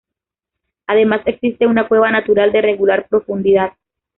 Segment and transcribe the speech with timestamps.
[0.87, 3.73] Además, existe una cueva natural de regular profundidad.